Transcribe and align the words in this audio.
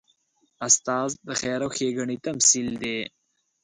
استاد 0.67 1.11
د 1.27 1.29
خیر 1.39 1.59
او 1.65 1.69
ښېګڼې 1.75 2.17
تمثیل 2.25 2.69
دی. 2.83 2.99